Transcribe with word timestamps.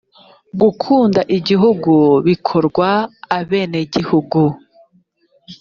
gukunda 0.61 1.21
igihugu 1.37 1.93
bikorwa 2.27 2.87
abenegihugu. 3.37 4.41